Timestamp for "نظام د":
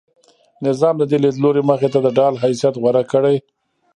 0.67-1.03